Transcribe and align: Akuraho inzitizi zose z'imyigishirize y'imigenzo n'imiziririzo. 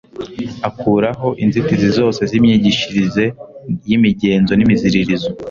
Akuraho 0.69 1.27
inzitizi 1.43 1.89
zose 1.97 2.21
z'imyigishirize 2.29 3.25
y'imigenzo 3.89 4.51
n'imiziririzo. 4.55 5.29